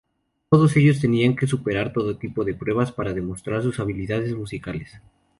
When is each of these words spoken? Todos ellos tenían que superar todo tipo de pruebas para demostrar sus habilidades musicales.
Todos 0.49 0.75
ellos 0.77 0.99
tenían 0.99 1.35
que 1.35 1.45
superar 1.45 1.93
todo 1.93 2.17
tipo 2.17 2.43
de 2.43 2.55
pruebas 2.55 2.91
para 2.91 3.13
demostrar 3.13 3.61
sus 3.61 3.79
habilidades 3.79 4.33
musicales. 4.35 4.99